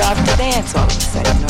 loved 0.00 0.26
to 0.30 0.36
dance 0.36 0.74
all 0.74 0.84
of 0.84 0.96
a 0.96 1.00
sudden, 1.00 1.49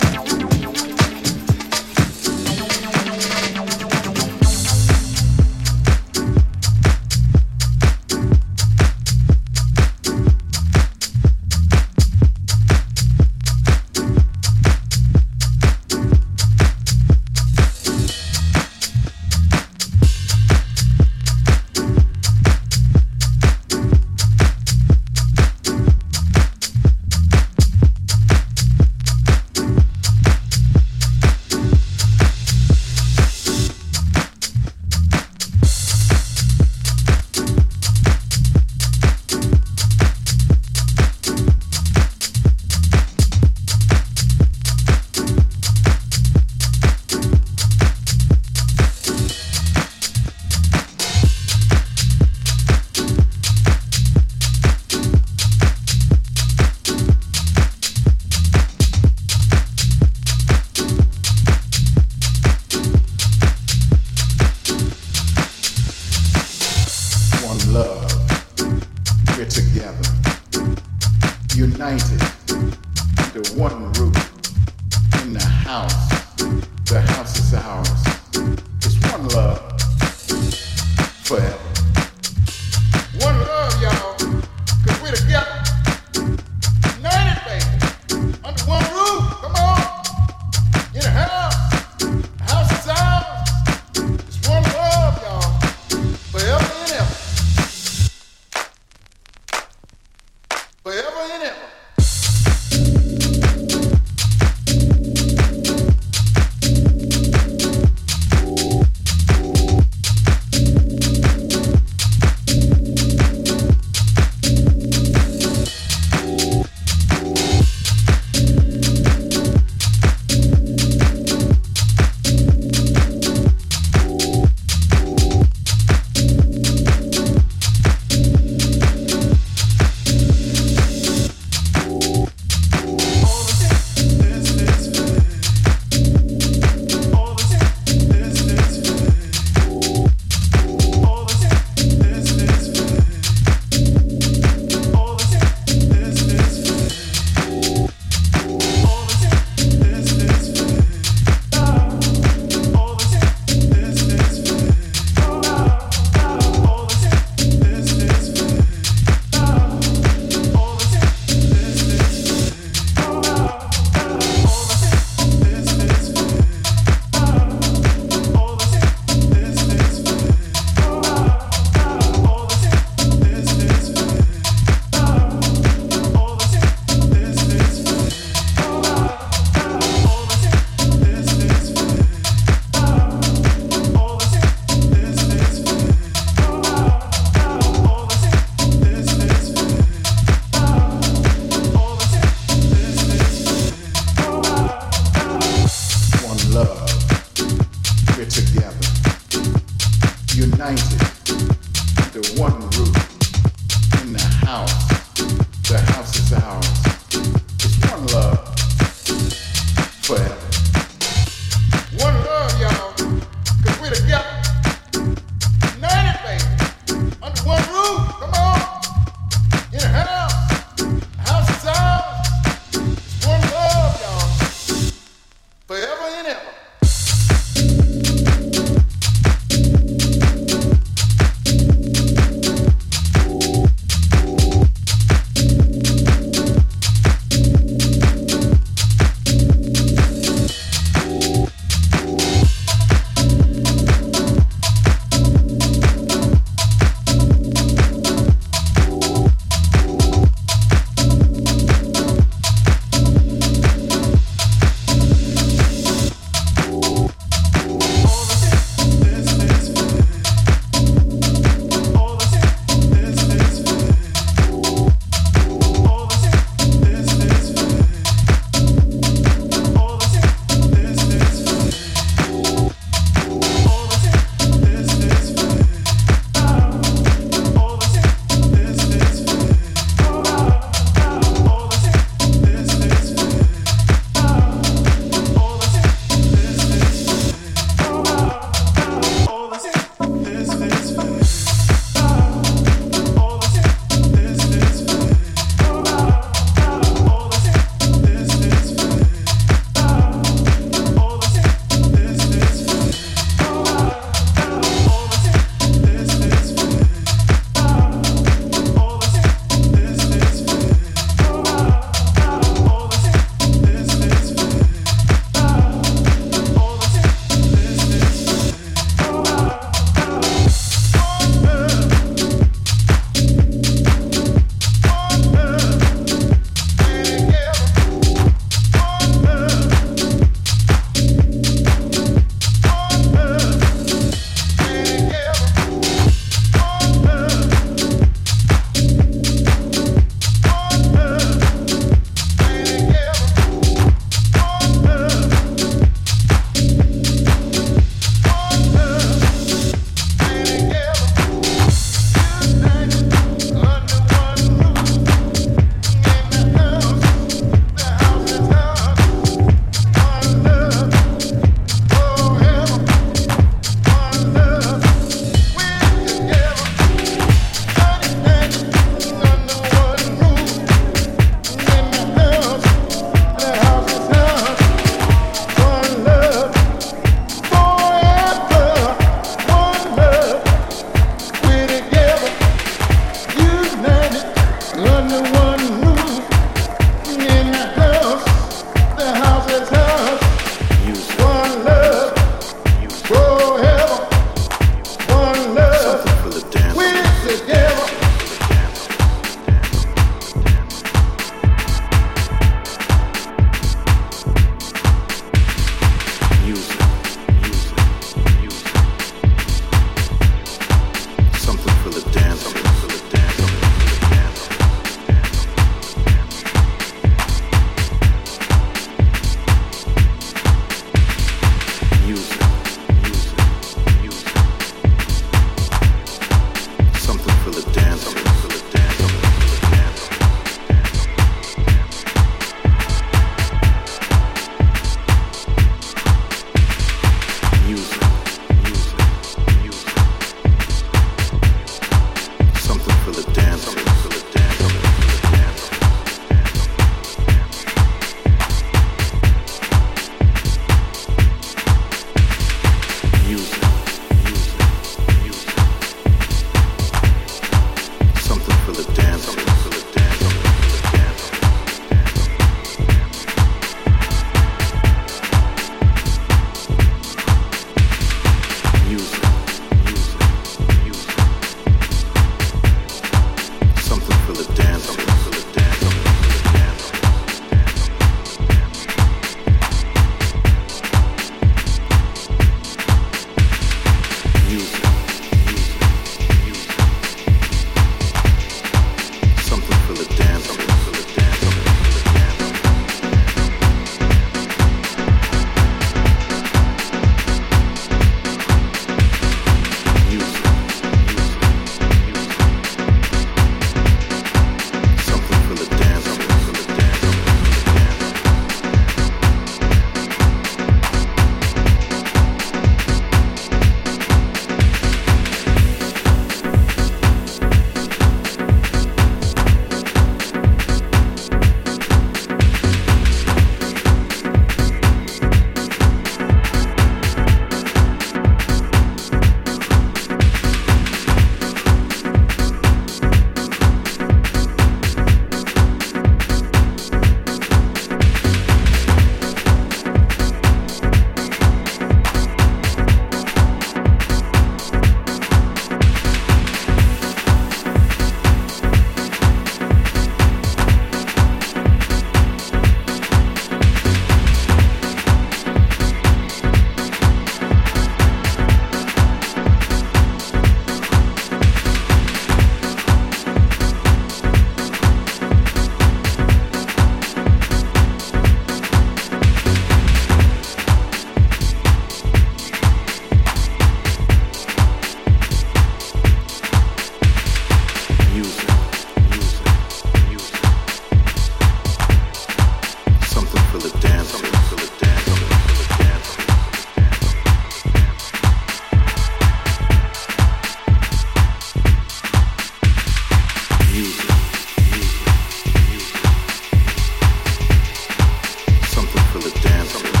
for 599.11 599.19
the 599.19 599.39
dance. 599.41 600.00